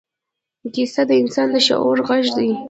[0.73, 2.49] کیسه د انسان د شعور غږ دی.